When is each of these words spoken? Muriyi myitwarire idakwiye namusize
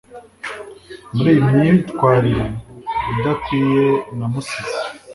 Muriyi 1.13 1.41
myitwarire 1.47 2.45
idakwiye 3.11 3.85
namusize 4.17 4.79